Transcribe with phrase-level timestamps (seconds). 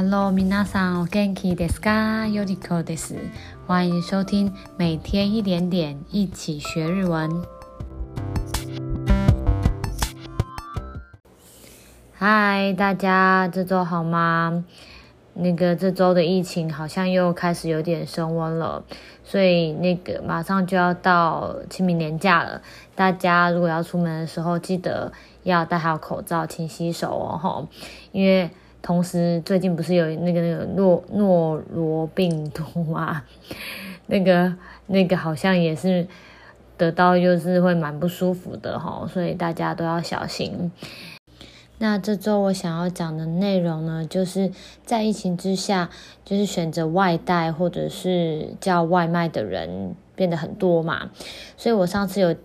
[0.00, 2.26] Hello，皆さん、お元気ですか？
[2.28, 3.16] よりこです。
[3.66, 7.42] 欢迎收听每天一点点一起学日文。
[12.18, 14.64] 嗨，大家这周好吗？
[15.38, 18.82] 那个这周的疫情好像又开始有点升温了，
[19.22, 22.62] 所以那个马上就要到清明连假了。
[22.94, 25.12] 大家如果要出门的时候，记得
[25.42, 27.68] 要戴好口罩、勤洗手哦，吼，
[28.12, 28.50] 因为
[28.81, 33.23] 同时最近不是有那个那个诺诺罗病毒嘛，
[34.07, 34.53] 那个
[34.87, 36.07] 那个好像也是
[36.77, 40.71] 得到就是会蛮不舒服的吼，所以大家都要小心。
[41.77, 44.51] 那这周我想要讲的内容呢，就是
[44.85, 45.89] 在疫情之下，
[46.23, 51.09] 就是选择外带或者是叫外卖的人变得很多嘛，
[51.57, 52.35] 所以我上次有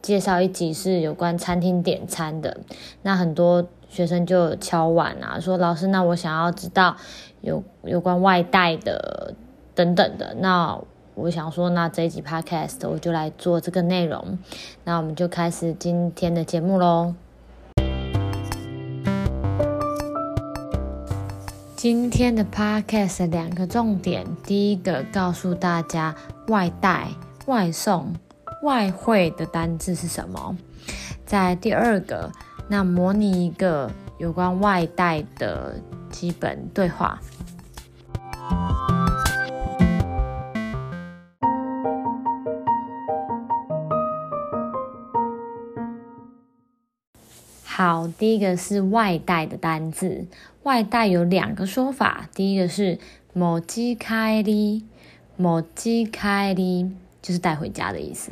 [0.00, 2.58] 介绍一集是有关餐厅点餐的，
[3.02, 6.96] 那很多学生就敲碗啊，说老师，那我想要知道
[7.40, 9.34] 有有关外带的
[9.74, 10.78] 等等的，那
[11.14, 14.38] 我想说，那这一集 Podcast 我就来做这个内容，
[14.84, 17.14] 那我们就开始今天的节目喽。
[21.76, 26.16] 今天的 podcast 两个重点，第一个告诉大家
[26.48, 27.08] 外带、
[27.46, 28.14] 外送、
[28.62, 30.56] 外汇的单字是什么。
[31.24, 32.32] 在第二个，
[32.67, 35.79] 那模拟一个有关外带的
[36.09, 37.19] 基本对话。
[47.63, 50.27] 好，第一个是外带的单字。
[50.63, 52.99] 外带有两个说法，第一个是
[53.33, 54.83] 持ち帰り，
[55.39, 56.91] 持ち帰り
[57.23, 58.31] 就是带回家的意思。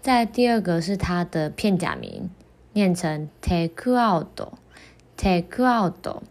[0.00, 2.30] 再第二个是它的片假名，
[2.73, 6.23] 念成 take out，take out，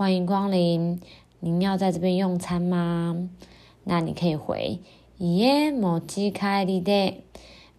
[0.00, 0.98] 欢迎光临。
[1.40, 3.28] 您要在这边用餐吗？
[3.84, 4.80] 那你可以回。
[5.18, 7.18] 耶莫吉卡利贷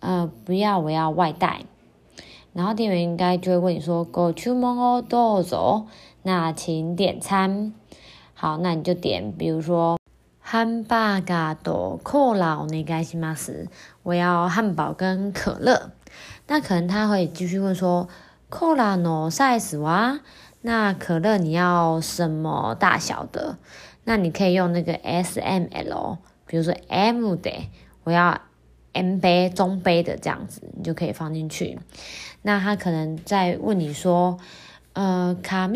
[0.02, 1.62] 呃不要我要外带。
[2.54, 5.86] 然后店员应该就会问你说 go 出门哦 dozo
[6.22, 7.74] 那请点餐。
[8.36, 9.98] 好那你就点比如说
[10.40, 13.36] 汉巴嘎多克拉那该是吗？
[14.04, 15.90] 我要汉堡跟可乐。
[16.46, 18.08] 那可能他会继续问说
[18.48, 20.20] 克拉诺赛斯哇
[20.63, 23.59] 那可乐你要什么大小的？
[24.05, 27.51] 那你可以用那个 S M L，比如说 M 的，
[28.05, 28.41] 我要
[28.93, 31.79] M 杯中杯的这样子，你就可以放进去。
[32.43, 34.39] 那他可能在问你说，
[34.93, 35.69] 呃，纸袋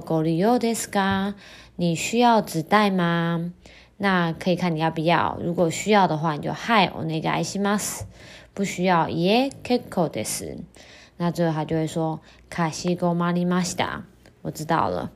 [0.00, 1.34] ご利用ですか？
[1.76, 3.52] 你需要纸袋吗？
[3.96, 5.36] 那可以看你要不要。
[5.42, 8.02] 如果需要的话，你就はいお愿いします。
[8.54, 10.58] 不需要，いえ结构です。
[11.16, 12.20] 那最后他就会说。
[12.50, 14.02] かしこまりました，
[14.42, 15.10] 我知道了。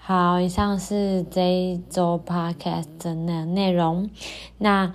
[0.00, 4.10] 好，以上是这一周 podcast 的内容。
[4.58, 4.92] 那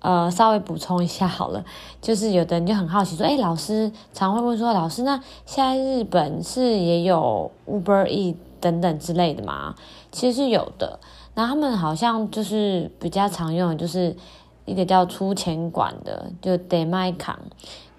[0.00, 1.64] 呃，稍微补充一下好了，
[2.00, 9.76] 就是有的人就很好奇说，哎，老师常会问说，老师，那现在日本是也有 Uber Eats 等等之类的吗？
[10.10, 10.98] 其实是有的。
[11.34, 14.16] 那他们好像就是比较常用的，就是
[14.64, 17.38] 一个叫出前馆的，就 Demae-can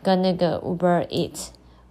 [0.01, 1.07] 跟那个 Uber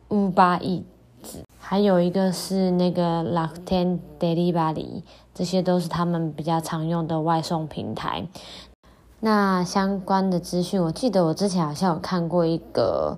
[0.09, 1.41] Eats，Uber Eats。
[1.59, 8.27] 还有一个是那个 Rakuten Delivery，这些都是他们比较常用的外送平台。
[9.19, 13.17] 那相关的资讯，我记得我之前好像有看过一个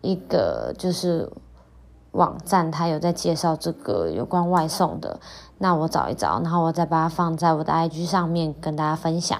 [0.00, 1.30] 一个就是
[2.12, 5.20] 网站，它有在介绍这个有关外送的。
[5.58, 9.38] 那我找一找，然后我再把它放在我的 IG 上面跟大家分享。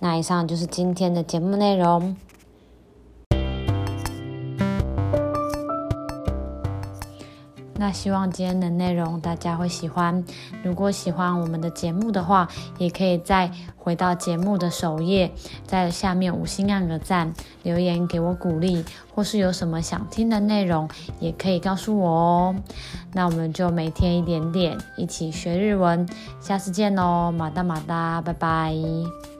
[0.00, 2.16] 那以上就是今天的节目内容。
[7.78, 10.24] 那希望今天的内容大家会喜欢。
[10.64, 15.30] 如果喜欢我们的节目的话，也可以再回到节目的首页，
[15.64, 17.32] 在下面五星按个赞，
[17.62, 18.84] 留言给我鼓励，
[19.14, 20.88] 或是有什么想听的内容，
[21.20, 22.56] 也可以告诉我哦。
[23.12, 26.06] 那我们就每天一点点，一起学日文。
[26.40, 29.37] 下次见喽，马达马达，拜拜。